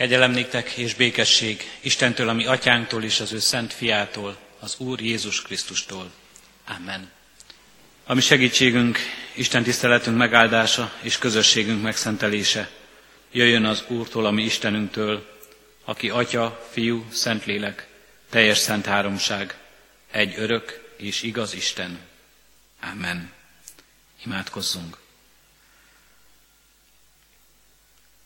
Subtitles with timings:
[0.00, 5.42] Kegyelem néktek és békesség Istentől, ami atyánktól és az ő szent fiától, az Úr Jézus
[5.42, 6.10] Krisztustól.
[6.68, 7.10] Amen.
[8.04, 8.98] A mi segítségünk,
[9.34, 12.70] Isten tiszteletünk megáldása és közösségünk megszentelése
[13.32, 15.38] jöjjön az Úrtól, ami Istenünktől,
[15.84, 17.86] aki Atya, Fiú, Szentlélek,
[18.30, 19.54] teljes szent háromság,
[20.10, 21.98] egy örök és igaz Isten.
[22.92, 23.32] Amen.
[24.24, 24.99] Imádkozzunk.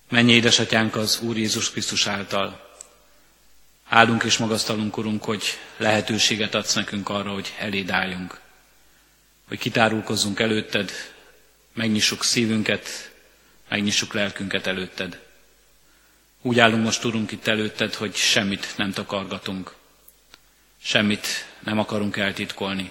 [0.09, 2.79] Mennyi édesatyánk az Úr Jézus Krisztus által.
[3.89, 5.45] Áldunk és magasztalunk, Urunk, hogy
[5.77, 8.41] lehetőséget adsz nekünk arra, hogy eléd álljunk.
[9.49, 10.91] Hogy kitárulkozzunk előtted,
[11.73, 13.13] megnyissuk szívünket,
[13.69, 15.21] megnyissuk lelkünket előtted.
[16.43, 19.75] Úgy állunk most, Urunk, itt előtted, hogy semmit nem takargatunk.
[20.83, 21.27] Semmit
[21.61, 22.91] nem akarunk eltitkolni.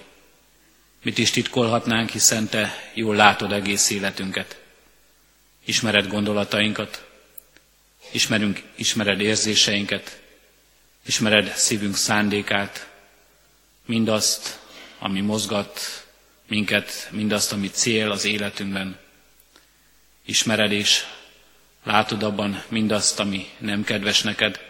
[1.02, 4.62] Mit is titkolhatnánk, hiszen Te jól látod egész életünket.
[5.64, 7.12] Ismered gondolatainkat,
[8.14, 10.20] ismerünk, ismered érzéseinket,
[11.06, 12.88] ismered szívünk szándékát,
[13.86, 14.58] mindazt,
[14.98, 15.80] ami mozgat
[16.48, 18.98] minket, mindazt, ami cél az életünkben.
[20.24, 21.04] Ismered és
[21.82, 24.60] látod abban mindazt, ami nem kedves neked,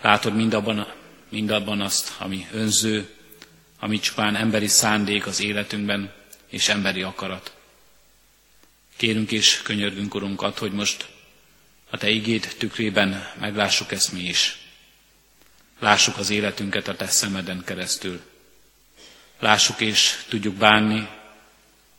[0.00, 0.92] látod mindabban,
[1.28, 3.08] mindabban azt, ami önző,
[3.78, 6.12] ami csupán emberi szándék az életünkben,
[6.48, 7.52] és emberi akarat.
[8.96, 11.08] Kérünk és könyörgünk, Urunk, ad, hogy most
[11.92, 14.58] a Te igéd tükrében meglássuk ezt mi is.
[15.78, 18.20] Lássuk az életünket a Te szemeden keresztül.
[19.38, 21.08] Lássuk és tudjuk bánni,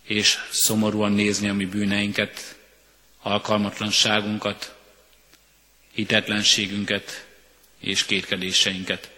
[0.03, 2.57] és szomorúan nézni a mi bűneinket,
[3.21, 4.75] alkalmatlanságunkat,
[5.91, 7.27] hitetlenségünket
[7.79, 9.11] és kétkedéseinket.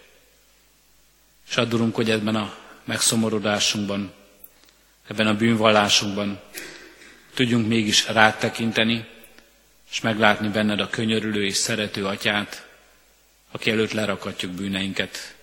[1.48, 4.12] És addurunk, hogy ebben a megszomorodásunkban,
[5.08, 6.40] ebben a bűnvallásunkban
[7.34, 9.14] tudjunk mégis rád tekinteni,
[9.96, 12.66] és meglátni benned a könyörülő és szerető atyát,
[13.50, 15.36] aki előtt lerakatjuk bűneinket,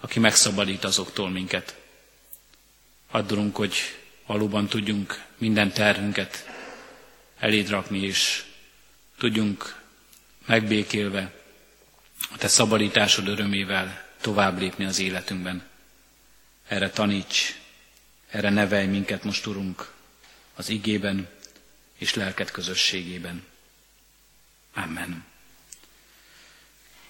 [0.00, 1.76] aki megszabadít azoktól minket.
[3.10, 3.74] Addurunk, hogy
[4.26, 6.48] valóban tudjunk minden terhünket
[7.38, 8.44] eléd rakni, és
[9.18, 9.82] tudjunk
[10.46, 11.32] megbékélve
[12.32, 15.62] a Te szabadításod örömével tovább lépni az életünkben.
[16.68, 17.58] Erre taníts,
[18.30, 19.92] erre nevelj minket most, Urunk,
[20.54, 21.28] az igében
[21.98, 23.54] és lelket közösségében.
[24.84, 25.24] Amen.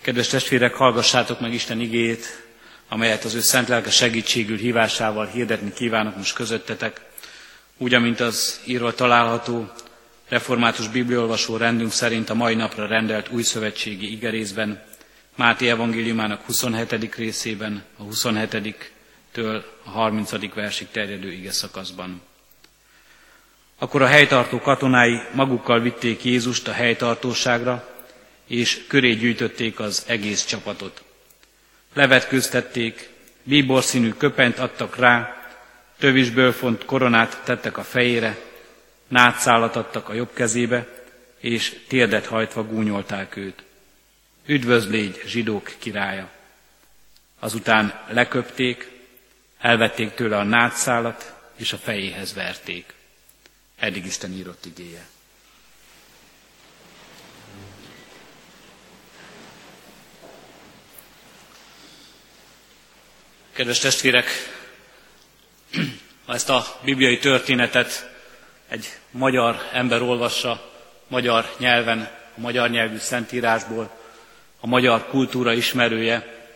[0.00, 2.44] Kedves testvérek, hallgassátok meg Isten igét,
[2.88, 7.00] amelyet az ő szent lelke segítségül hívásával hirdetni kívánok most közöttetek,
[7.76, 9.70] úgy, amint az írva található
[10.28, 14.82] református bibliolvasó rendünk szerint a mai napra rendelt új szövetségi igerészben,
[15.36, 17.14] Máté evangéliumának 27.
[17.14, 20.54] részében, a 27-től a 30.
[20.54, 22.20] versig terjedő ige szakaszban.
[23.78, 27.88] Akkor a helytartó katonái magukkal vitték Jézust a helytartóságra,
[28.46, 31.02] és köré gyűjtötték az egész csapatot.
[31.94, 33.08] Levetkőztették,
[33.42, 35.46] bíborszínű köpent adtak rá,
[35.98, 38.38] tövisből font koronát tettek a fejére,
[39.08, 40.86] nátszálat adtak a jobb kezébe,
[41.38, 43.62] és térdet hajtva gúnyolták őt.
[44.46, 46.28] Üdvözlégy, zsidók királya!
[47.38, 48.90] Azután leköpték,
[49.58, 52.94] elvették tőle a nátszálat, és a fejéhez verték.
[53.78, 55.06] Eddig Isten írott igéje.
[63.52, 64.26] Kedves testvérek,
[66.26, 68.10] ha ezt a bibliai történetet
[68.68, 70.72] egy magyar ember olvassa,
[71.08, 72.00] magyar nyelven,
[72.36, 73.98] a magyar nyelvű szentírásból,
[74.60, 76.46] a magyar kultúra ismerője,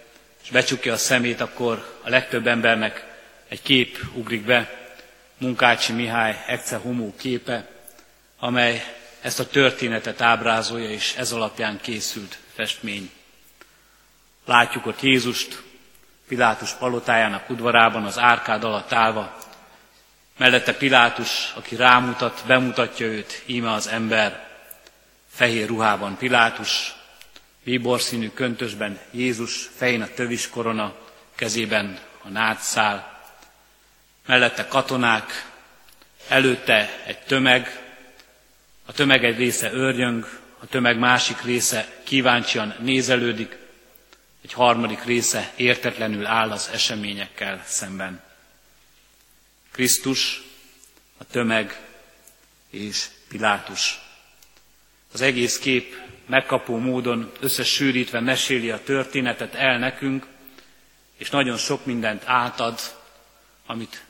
[0.42, 3.04] és becsukja a szemét, akkor a legtöbb embernek
[3.48, 4.79] egy kép ugrik be,
[5.40, 7.68] Munkácsi Mihály Ecce Homo képe,
[8.38, 8.82] amely
[9.20, 13.10] ezt a történetet ábrázolja, és ez alapján készült festmény.
[14.44, 15.62] Látjuk ott Jézust,
[16.28, 19.36] Pilátus palotájának udvarában az árkád alatt állva,
[20.36, 24.48] mellette Pilátus, aki rámutat, bemutatja őt, íme az ember,
[25.30, 26.94] fehér ruhában Pilátus,
[27.64, 30.94] bíborszínű köntösben Jézus, fején a tövis korona,
[31.34, 33.19] kezében a nátszál,
[34.26, 35.50] mellette katonák,
[36.28, 37.82] előtte egy tömeg,
[38.86, 43.56] a tömeg egy része őrjöng, a tömeg másik része kíváncsian nézelődik,
[44.42, 48.22] egy harmadik része értetlenül áll az eseményekkel szemben.
[49.72, 50.42] Krisztus,
[51.18, 51.80] a tömeg
[52.70, 53.98] és Pilátus.
[55.12, 55.96] Az egész kép
[56.26, 60.26] megkapó módon összesűrítve meséli a történetet el nekünk,
[61.16, 62.80] és nagyon sok mindent átad,
[63.66, 64.02] amit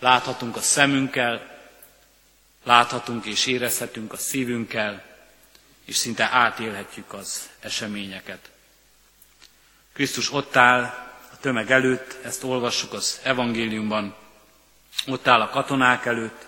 [0.00, 1.58] láthatunk a szemünkkel,
[2.64, 5.04] láthatunk és érezhetünk a szívünkkel,
[5.84, 8.50] és szinte átélhetjük az eseményeket.
[9.92, 10.82] Krisztus ott áll
[11.32, 14.14] a tömeg előtt, ezt olvassuk az evangéliumban,
[15.06, 16.46] ott áll a katonák előtt,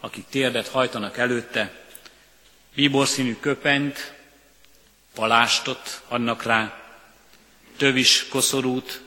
[0.00, 1.72] akik térdet hajtanak előtte,
[2.74, 4.14] bíborszínű köpenyt,
[5.14, 6.80] palástot adnak rá,
[7.76, 9.02] tövis koszorút,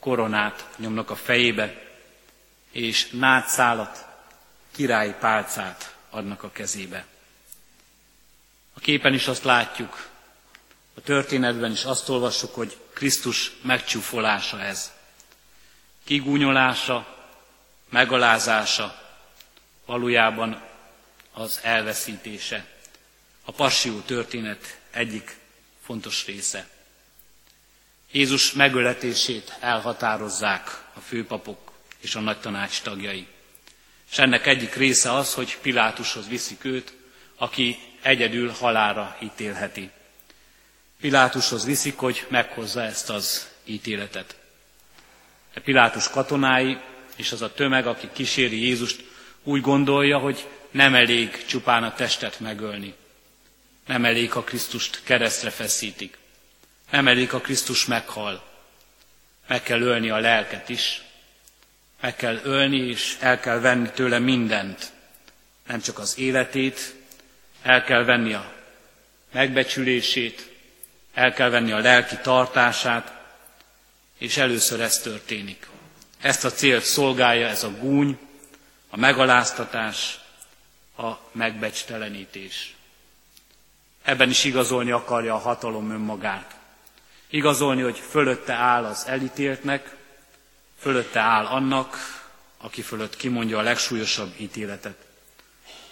[0.00, 1.81] koronát nyomnak a fejébe,
[2.72, 4.06] és nátszálat,
[4.70, 7.06] királyi pálcát adnak a kezébe.
[8.74, 10.10] A képen is azt látjuk,
[10.94, 14.92] a történetben is azt olvassuk, hogy Krisztus megcsúfolása ez.
[16.04, 17.26] Kigúnyolása,
[17.88, 19.00] megalázása,
[19.86, 20.62] valójában
[21.32, 22.66] az elveszítése.
[23.44, 25.36] A passió történet egyik
[25.84, 26.68] fontos része.
[28.10, 31.71] Jézus megöletését elhatározzák a főpapok
[32.02, 33.26] és a nagy tanács tagjai.
[34.10, 36.92] És ennek egyik része az, hogy Pilátushoz viszik őt,
[37.36, 39.90] aki egyedül halára ítélheti.
[41.00, 44.36] Pilátushoz viszik, hogy meghozza ezt az ítéletet.
[45.54, 46.78] De Pilátus katonái
[47.16, 49.04] és az a tömeg, aki kíséri Jézust,
[49.42, 52.94] úgy gondolja, hogy nem elég csupán a testet megölni.
[53.86, 56.18] Nem elég, ha Krisztust keresztre feszítik.
[56.90, 58.50] Nem elég, ha Krisztus meghal.
[59.46, 61.02] Meg kell ölni a lelket is.
[62.02, 64.92] Meg kell ölni, és el kell venni tőle mindent.
[65.66, 66.94] Nem csak az életét,
[67.62, 68.52] el kell venni a
[69.32, 70.50] megbecsülését,
[71.14, 73.20] el kell venni a lelki tartását,
[74.18, 75.68] és először ez történik.
[76.20, 78.18] Ezt a célt szolgálja ez a gúny,
[78.90, 80.18] a megaláztatás,
[80.96, 82.74] a megbecstelenítés.
[84.02, 86.54] Ebben is igazolni akarja a hatalom önmagát.
[87.30, 90.00] Igazolni, hogy fölötte áll az elítéltnek,
[90.82, 91.96] fölötte áll annak,
[92.56, 95.06] aki fölött kimondja a legsúlyosabb ítéletet.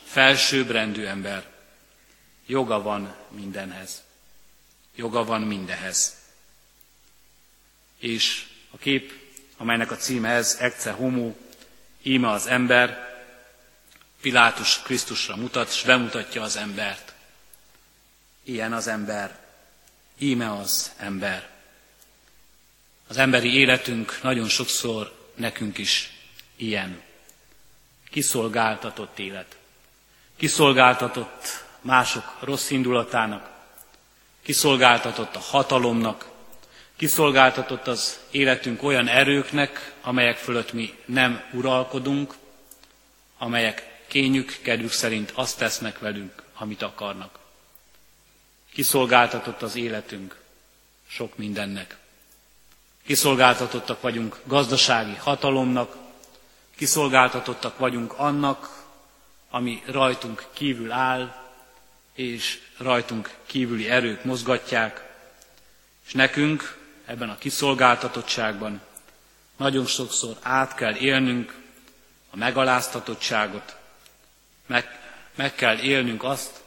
[0.04, 1.46] Felsőbbrendű ember.
[2.46, 4.02] Joga van mindenhez.
[4.94, 6.16] Joga van mindehez.
[7.98, 9.12] És a kép,
[9.56, 11.34] amelynek a címe ez, Ecce Homo,
[12.02, 13.08] íme az ember,
[14.20, 17.14] Pilátus Krisztusra mutat, és bemutatja az embert.
[18.44, 19.38] Ilyen az ember,
[20.18, 21.48] íme az ember.
[23.10, 26.12] Az emberi életünk nagyon sokszor nekünk is
[26.56, 27.02] ilyen.
[28.10, 29.56] Kiszolgáltatott élet.
[30.36, 33.50] Kiszolgáltatott mások rossz indulatának,
[34.42, 36.28] kiszolgáltatott a hatalomnak,
[36.96, 42.34] kiszolgáltatott az életünk olyan erőknek, amelyek fölött mi nem uralkodunk,
[43.38, 47.38] amelyek kényük, kedvük szerint azt tesznek velünk, amit akarnak.
[48.72, 50.40] Kiszolgáltatott az életünk
[51.08, 51.99] sok mindennek.
[53.10, 55.96] Kiszolgáltatottak vagyunk gazdasági hatalomnak,
[56.76, 58.84] kiszolgáltatottak vagyunk annak,
[59.50, 61.34] ami rajtunk kívül áll,
[62.14, 65.14] és rajtunk kívüli erők mozgatják,
[66.06, 68.80] és nekünk ebben a kiszolgáltatottságban
[69.56, 71.54] nagyon sokszor át kell élnünk
[72.30, 73.76] a megaláztatottságot,
[74.66, 75.00] meg,
[75.34, 76.62] meg kell élnünk azt,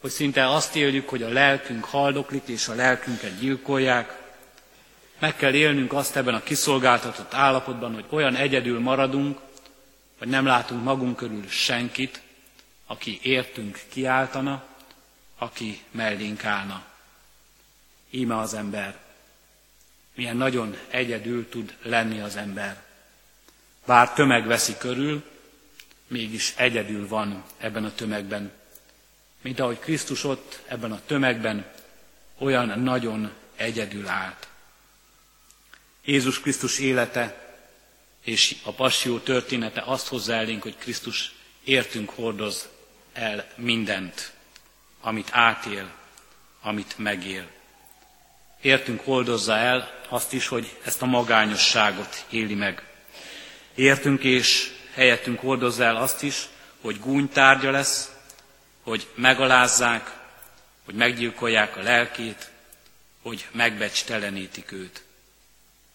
[0.00, 4.20] hogy szinte azt éljük, hogy a lelkünk haldoklik, és a lelkünket gyilkolják.
[5.22, 9.38] Meg kell élnünk azt ebben a kiszolgáltatott állapotban, hogy olyan egyedül maradunk,
[10.18, 12.22] hogy nem látunk magunk körül senkit,
[12.86, 14.64] aki értünk kiáltana,
[15.38, 16.84] aki mellénk állna.
[18.10, 18.98] Íme az ember.
[20.14, 22.82] Milyen nagyon egyedül tud lenni az ember.
[23.86, 25.24] Bár tömeg veszi körül,
[26.06, 28.52] mégis egyedül van ebben a tömegben.
[29.40, 31.66] Mint ahogy Krisztus ott ebben a tömegben
[32.38, 34.50] olyan nagyon egyedül állt.
[36.04, 37.56] Jézus Krisztus élete
[38.24, 42.68] és a passió története azt hozza elénk, hogy Krisztus értünk hordoz
[43.12, 44.32] el mindent,
[45.00, 45.90] amit átél,
[46.60, 47.46] amit megél.
[48.60, 52.82] Értünk hordozza el azt is, hogy ezt a magányosságot éli meg.
[53.74, 56.48] Értünk és helyettünk hordozza el azt is,
[56.80, 58.12] hogy gúnytárgya lesz,
[58.82, 60.10] hogy megalázzák,
[60.84, 62.50] hogy meggyilkolják a lelkét,
[63.22, 64.04] hogy megbecs
[64.70, 65.02] őt.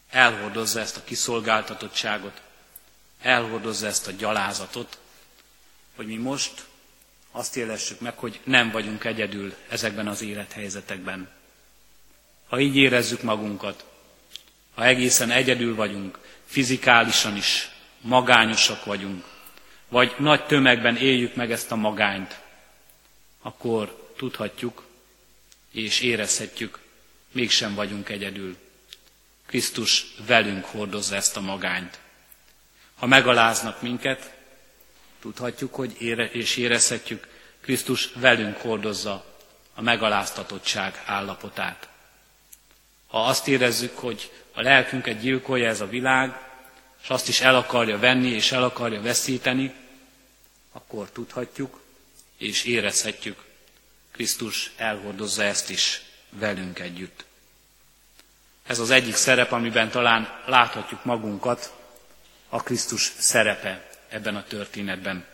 [0.10, 2.42] Elhordozza ezt a kiszolgáltatottságot,
[3.22, 4.98] elhordozza ezt a gyalázatot,
[5.96, 6.66] hogy mi most
[7.32, 11.30] azt élessük meg, hogy nem vagyunk egyedül ezekben az élethelyzetekben.
[12.48, 13.86] Ha így érezzük magunkat,
[14.76, 17.70] ha egészen egyedül vagyunk, fizikálisan is
[18.02, 19.26] magányosak vagyunk,
[19.88, 22.40] vagy nagy tömegben éljük meg ezt a magányt,
[23.42, 24.86] akkor tudhatjuk
[25.72, 26.80] és érezhetjük,
[27.32, 28.58] mégsem vagyunk egyedül.
[29.48, 32.00] Krisztus velünk hordozza ezt a magányt.
[32.98, 34.34] Ha megaláznak minket,
[35.22, 37.28] tudhatjuk, hogy ére, és érezhetjük,
[37.62, 39.26] Krisztus velünk hordozza
[39.76, 41.88] a megaláztatottság állapotát.
[43.08, 46.40] Ha azt érezzük, hogy a lelkünket gyilkolja ez a világ,
[47.04, 49.74] és azt is el akarja venni és el akarja veszíteni,
[50.72, 51.82] akkor tudhatjuk
[52.38, 53.44] és érezhetjük,
[54.12, 57.26] Krisztus elhordozza ezt is velünk együtt.
[58.68, 61.74] Ez az egyik szerep, amiben talán láthatjuk magunkat,
[62.50, 65.26] a Krisztus szerepe ebben a történetben.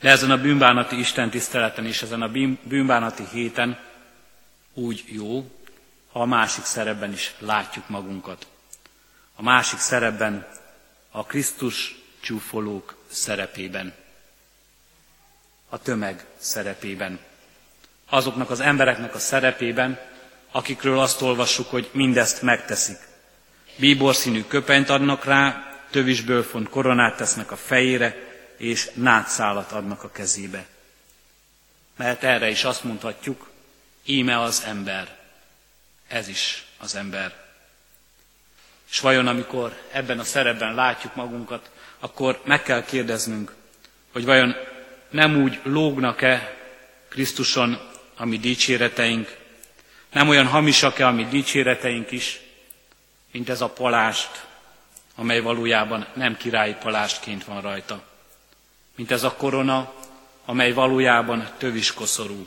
[0.00, 2.30] De ezen a bűnbánati Isten tiszteleten és ezen a
[2.62, 3.78] bűnbánati héten
[4.74, 5.50] úgy jó,
[6.12, 8.46] ha a másik szerepben is látjuk magunkat.
[9.34, 10.46] A másik szerepben
[11.10, 13.94] a Krisztus csúfolók szerepében,
[15.68, 17.18] a tömeg szerepében,
[18.08, 19.98] azoknak az embereknek a szerepében,
[20.50, 22.98] akikről azt olvassuk, hogy mindezt megteszik.
[23.76, 28.16] Bíborszínű köpenyt adnak rá, tövisből font koronát tesznek a fejére,
[28.56, 30.66] és nátszálat adnak a kezébe.
[31.96, 33.50] Mert erre is azt mondhatjuk,
[34.04, 35.16] íme az ember.
[36.08, 37.34] Ez is az ember.
[38.90, 43.54] És vajon amikor ebben a szerepben látjuk magunkat, akkor meg kell kérdeznünk,
[44.12, 44.54] hogy vajon
[45.10, 46.56] nem úgy lógnak-e
[47.08, 47.78] Krisztuson
[48.16, 49.36] a mi dicséreteink,
[50.12, 52.40] nem olyan hamisak-e a mi dicséreteink is,
[53.32, 54.46] mint ez a palást,
[55.14, 58.02] amely valójában nem királyi palástként van rajta.
[58.96, 59.92] Mint ez a korona,
[60.44, 62.46] amely valójában töviskoszorú.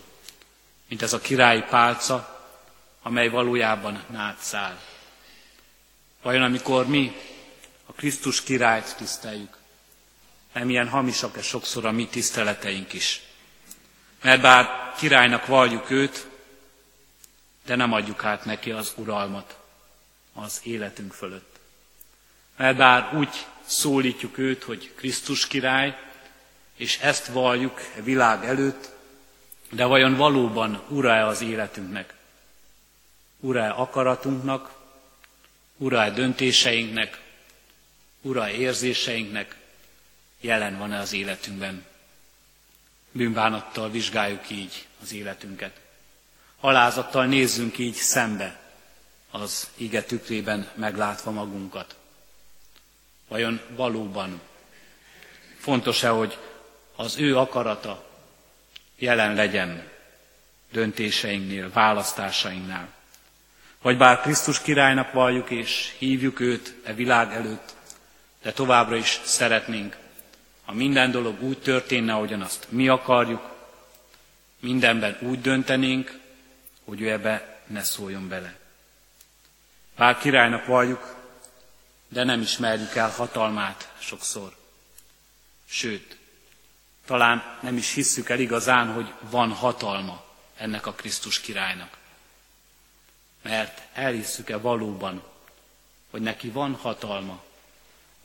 [0.87, 2.45] Mint ez a királyi pálca,
[3.01, 4.79] amely valójában nátszál.
[6.21, 7.15] Vajon amikor mi
[7.85, 9.57] a Krisztus királyt tiszteljük,
[10.53, 13.21] nem ilyen hamisak-e sokszor a mi tiszteleteink is?
[14.21, 16.27] Mert bár királynak valljuk őt,
[17.71, 19.57] de nem adjuk át neki az uralmat
[20.33, 21.59] az életünk fölött.
[22.55, 25.97] Mert bár úgy szólítjuk őt, hogy Krisztus király,
[26.75, 28.89] és ezt valljuk a világ előtt,
[29.69, 32.13] de vajon valóban ura-e az életünknek?
[33.39, 34.73] Ura-e akaratunknak?
[35.77, 37.21] Ura-e döntéseinknek?
[38.21, 39.55] Ura-e érzéseinknek?
[40.41, 41.85] Jelen van-e az életünkben?
[43.11, 45.79] Bűnbánattal vizsgáljuk így az életünket.
[46.63, 48.59] Alázattal nézzünk így szembe
[49.31, 51.95] az ige tükrében meglátva magunkat.
[53.27, 54.41] Vajon valóban
[55.59, 56.37] fontos-e, hogy
[56.95, 58.05] az ő akarata
[58.97, 59.89] jelen legyen
[60.71, 62.93] döntéseinknél, választásainknál?
[63.81, 67.75] Vagy bár Krisztus királynak valljuk és hívjuk őt e világ előtt,
[68.41, 69.97] de továbbra is szeretnénk,
[70.65, 73.49] ha minden dolog úgy történne, ahogyan azt mi akarjuk,
[74.59, 76.19] mindenben úgy döntenénk,
[76.91, 78.57] hogy ő ebbe ne szóljon bele.
[79.95, 81.15] Bár királynak valljuk,
[82.07, 84.55] de nem ismerjük el hatalmát sokszor.
[85.65, 86.17] Sőt,
[87.05, 90.23] talán nem is hisszük el igazán, hogy van hatalma
[90.57, 91.97] ennek a Krisztus királynak.
[93.41, 95.23] Mert elhisszük-e valóban,
[96.09, 97.43] hogy neki van hatalma.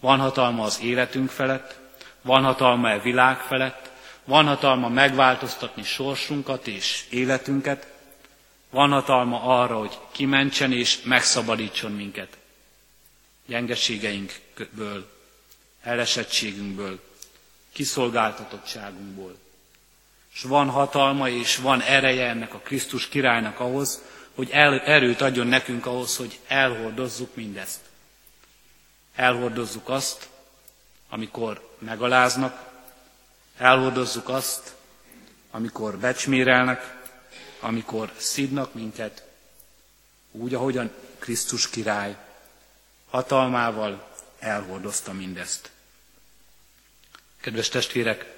[0.00, 1.78] Van hatalma az életünk felett,
[2.22, 3.90] van hatalma a világ felett,
[4.24, 7.94] van hatalma megváltoztatni sorsunkat és életünket,
[8.76, 12.36] van hatalma arra, hogy kimentsen és megszabadítson minket.
[13.46, 15.12] Gyengeségeinkből,
[15.82, 17.00] elesettségünkből,
[17.72, 19.36] kiszolgáltatottságunkból.
[20.34, 24.02] És van hatalma és van ereje ennek a Krisztus királynak ahhoz,
[24.34, 27.80] hogy el, erőt adjon nekünk ahhoz, hogy elhordozzuk mindezt.
[29.14, 30.28] Elhordozzuk azt,
[31.08, 32.72] amikor megaláznak,
[33.56, 34.74] elhordozzuk azt,
[35.50, 36.95] amikor becsmérelnek,
[37.66, 39.26] amikor szidnak minket,
[40.30, 42.16] úgy, ahogyan Krisztus király
[43.10, 45.70] hatalmával elhordozta mindezt.
[47.40, 48.34] Kedves testvérek,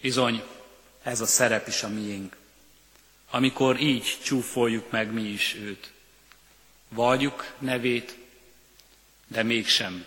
[0.00, 0.42] bizony
[1.02, 2.36] ez a szerep is a miénk.
[3.30, 5.92] Amikor így csúfoljuk meg mi is őt.
[6.88, 8.16] Valljuk nevét,
[9.26, 10.06] de mégsem,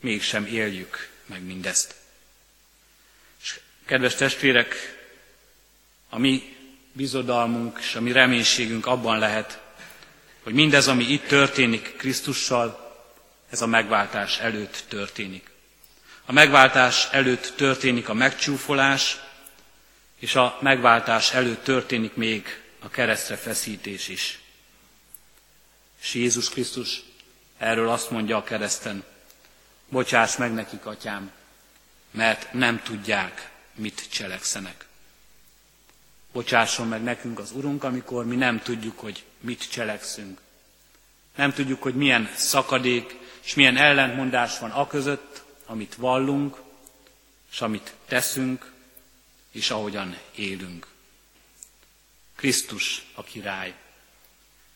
[0.00, 1.94] mégsem éljük meg mindezt.
[3.42, 4.74] És kedves testvérek,
[6.08, 6.55] a mi
[6.96, 9.60] bizodalmunk és a mi reménységünk abban lehet,
[10.42, 12.94] hogy mindez, ami itt történik Krisztussal,
[13.50, 15.50] ez a megváltás előtt történik.
[16.26, 19.18] A megváltás előtt történik a megcsúfolás,
[20.18, 24.38] és a megváltás előtt történik még a keresztre feszítés is.
[26.02, 27.02] És Jézus Krisztus
[27.58, 29.04] erről azt mondja a kereszten,
[29.88, 31.30] bocsáss meg nekik, atyám,
[32.10, 34.85] mert nem tudják, mit cselekszenek.
[36.36, 40.40] Bocsásson meg nekünk az Urunk, amikor mi nem tudjuk, hogy mit cselekszünk.
[41.36, 46.56] Nem tudjuk, hogy milyen szakadék és milyen ellentmondás van a között, amit vallunk,
[47.50, 48.72] és amit teszünk,
[49.52, 50.86] és ahogyan élünk.
[52.34, 53.74] Krisztus a király.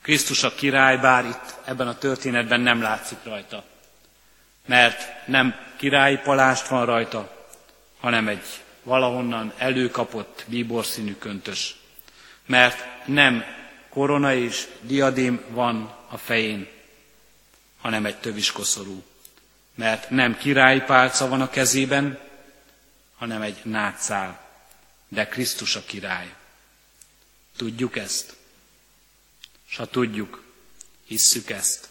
[0.03, 3.65] Krisztus a király, bár itt ebben a történetben nem látszik rajta.
[4.67, 7.47] Mert nem királyi palást van rajta,
[7.99, 8.45] hanem egy
[8.83, 11.77] valahonnan előkapott bíborszínű köntös.
[12.47, 13.45] Mert nem
[13.89, 16.69] korona és diadém van a fején,
[17.81, 19.03] hanem egy töviskoszorú.
[19.75, 22.19] Mert nem királyi pálca van a kezében,
[23.17, 24.49] hanem egy nátszál,
[25.09, 26.35] de Krisztus a király.
[27.57, 28.37] Tudjuk ezt?
[29.67, 30.43] S ha tudjuk,
[31.05, 31.89] hisszük ezt,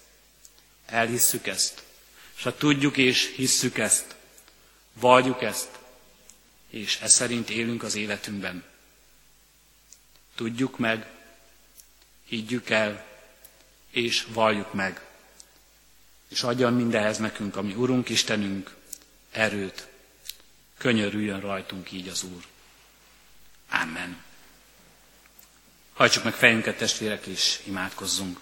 [0.86, 1.84] elhisszük ezt,
[2.36, 4.16] s ha tudjuk és hisszük ezt,
[4.94, 5.79] valljuk ezt,
[6.70, 8.64] és e szerint élünk az életünkben.
[10.36, 11.08] Tudjuk meg,
[12.26, 13.06] higgyük el,
[13.92, 15.02] és valljuk meg.
[16.28, 18.76] És adjon mindehez nekünk, ami Urunk Istenünk,
[19.32, 19.88] erőt.
[20.78, 22.44] Könyörüljön rajtunk így az Úr.
[23.70, 24.24] Amen.
[25.94, 28.40] Hajtsuk meg fejünket, testvérek, és imádkozzunk.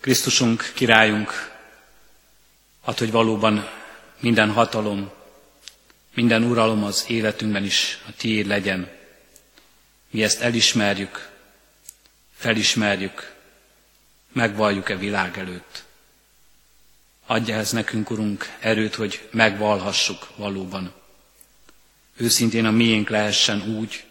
[0.00, 1.56] Krisztusunk, királyunk,
[2.80, 3.70] ad, hogy valóban
[4.20, 5.10] minden hatalom,
[6.14, 8.90] minden uralom az életünkben is a tiéd legyen.
[10.10, 11.30] Mi ezt elismerjük,
[12.36, 13.34] felismerjük,
[14.32, 15.84] megvalljuk-e világ előtt.
[17.26, 20.94] Adja ez nekünk, Urunk, erőt, hogy megvalhassuk valóban.
[22.16, 24.04] Őszintén a miénk lehessen úgy,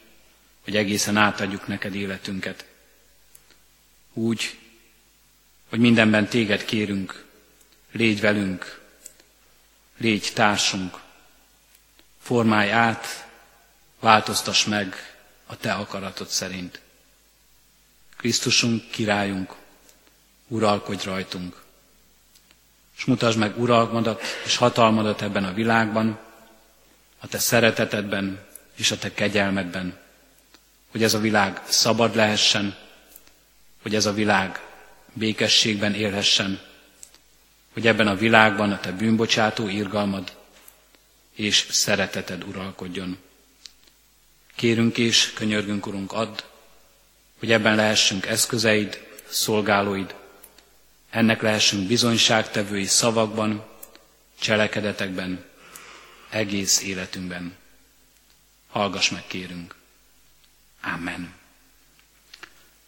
[0.63, 2.65] hogy egészen átadjuk neked életünket.
[4.13, 4.57] Úgy,
[5.69, 7.25] hogy mindenben téged kérünk,
[7.91, 8.81] légy velünk,
[9.97, 10.99] légy társunk,
[12.27, 13.27] formálj át,
[13.99, 14.95] változtass meg
[15.45, 16.81] a te akaratod szerint.
[18.17, 19.55] Krisztusunk, királyunk,
[20.47, 21.63] uralkodj rajtunk.
[22.97, 26.19] És mutasd meg uralmadat és hatalmadat ebben a világban,
[27.19, 29.97] a te szeretetedben és a te kegyelmedben,
[30.91, 32.75] hogy ez a világ szabad lehessen,
[33.81, 34.61] hogy ez a világ
[35.13, 36.59] békességben élhessen,
[37.73, 40.36] hogy ebben a világban a te bűnbocsátó irgalmad
[41.37, 43.17] és szereteted uralkodjon.
[44.55, 46.41] Kérünk és könyörgünk, Urunk, add,
[47.39, 50.15] hogy ebben lehessünk eszközeid, szolgálóid,
[51.09, 53.65] ennek lehessünk bizonyságtevői szavakban,
[54.39, 55.45] cselekedetekben,
[56.29, 57.55] egész életünkben.
[58.69, 59.75] Hallgass meg, kérünk.
[60.81, 61.33] Amen.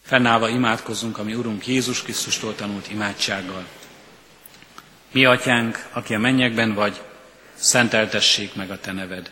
[0.02, 3.66] Fennállva imádkozzunk, ami Urunk Jézus Krisztustól tanult imádsággal.
[5.10, 7.00] Mi, Atyánk, aki a mennyekben vagy,
[7.60, 9.30] szenteltessék meg a Te neved.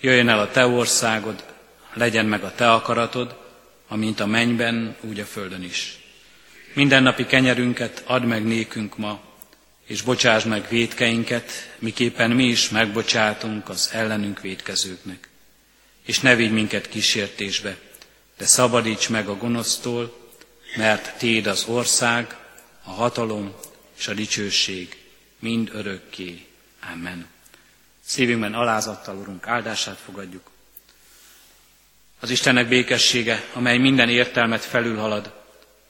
[0.00, 1.44] Jöjjön el a Te országod,
[1.94, 3.36] legyen meg a Te akaratod,
[3.88, 5.98] amint a mennyben, úgy a földön is.
[6.72, 9.20] Mindennapi kenyerünket add meg nékünk ma,
[9.86, 15.28] és bocsáss meg védkeinket, miképpen mi is megbocsátunk az ellenünk védkezőknek.
[16.04, 17.76] És ne vigy minket kísértésbe,
[18.38, 20.30] de szabadíts meg a gonosztól,
[20.76, 22.36] mert Téd az ország,
[22.82, 23.54] a hatalom
[23.98, 24.96] és a dicsőség
[25.38, 26.46] mind örökké.
[26.92, 27.33] Amen.
[28.06, 30.50] Szívünkben alázattal, Urunk, áldását fogadjuk.
[32.20, 35.32] Az Istennek békessége, amely minden értelmet felülhalad,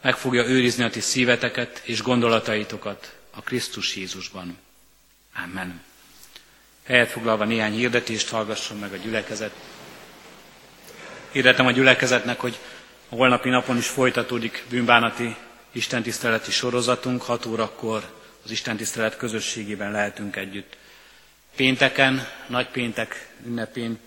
[0.03, 4.59] meg fogja őrizni a ti szíveteket és gondolataitokat a Krisztus Jézusban.
[5.45, 5.83] Amen.
[6.85, 9.53] Helyet foglalva néhány hirdetést hallgasson meg a gyülekezet.
[11.31, 12.59] Hirdetem a gyülekezetnek, hogy
[13.09, 15.37] a holnapi napon is folytatódik bűnbánati
[15.73, 18.13] istentiszteleti sorozatunk, 6 órakor
[18.45, 20.77] az istentisztelet közösségében lehetünk együtt.
[21.57, 23.99] Pénteken, nagypéntek ünnepén,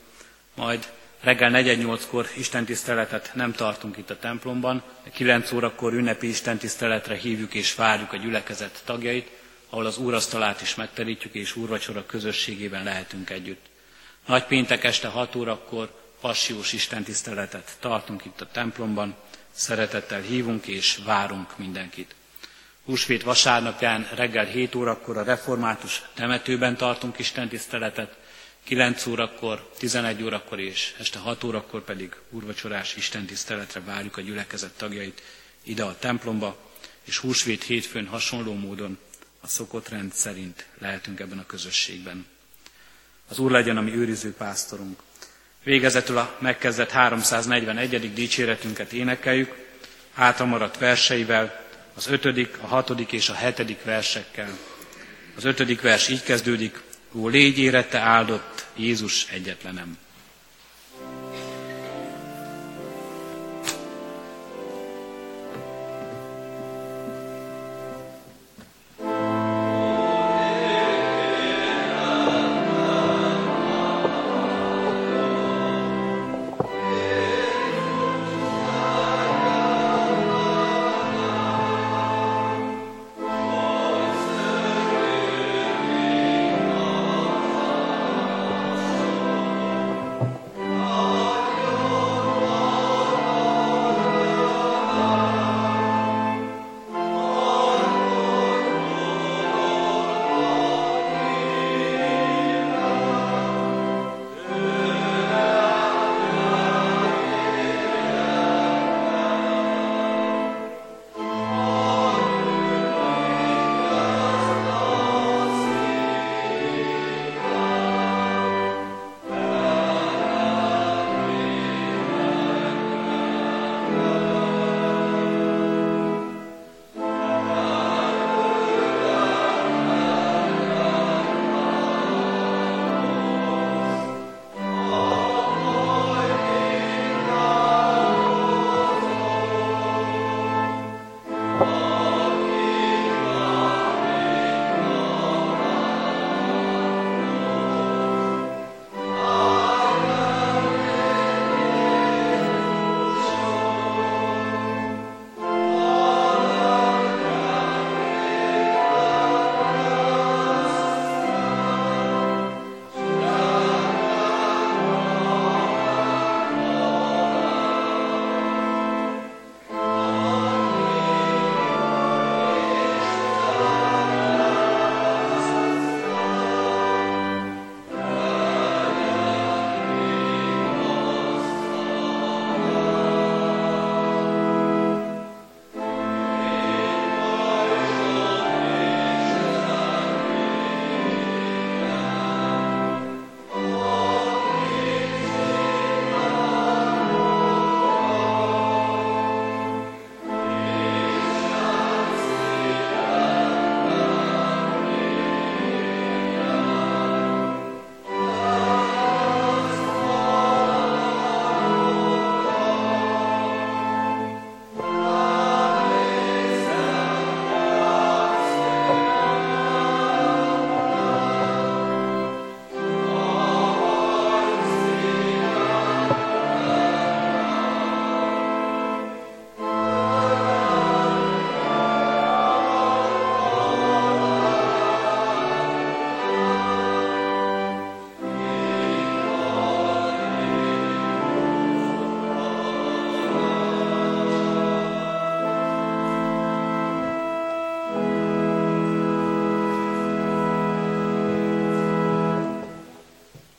[0.55, 0.87] majd
[1.21, 4.83] reggel 4-8-kor istentiszteletet nem tartunk itt a templomban,
[5.13, 9.29] 9 órakor ünnepi istentiszteletre hívjuk és várjuk a gyülekezet tagjait,
[9.69, 13.65] ahol az úrasztalát is megterítjük, és úrvacsora közösségében lehetünk együtt.
[14.25, 19.15] Nagypéntek este 6 órakor passiós istentiszteletet tartunk itt a templomban,
[19.51, 22.15] szeretettel hívunk és várunk mindenkit.
[22.87, 28.17] Húsvét vasárnapján reggel 7 órakor a református temetőben tartunk istentiszteletet,
[28.63, 35.21] 9 órakor, 11 órakor és este 6 órakor pedig úrvacsorás istentiszteletre várjuk a gyülekezet tagjait
[35.63, 36.57] ide a templomba,
[37.03, 38.97] és húsvét hétfőn hasonló módon
[39.41, 42.25] a szokott rend szerint lehetünk ebben a közösségben.
[43.29, 44.99] Az Úr legyen a mi őriző pásztorunk.
[45.63, 48.13] Végezetül a megkezdett 341.
[48.13, 49.55] dicséretünket énekeljük,
[50.13, 51.66] hátra verseivel,
[51.97, 54.57] az ötödik, a hatodik és a hetedik versekkel.
[55.35, 56.81] Az ötödik vers így kezdődik,
[57.13, 59.97] Ó, légy érette áldott Jézus egyetlenem.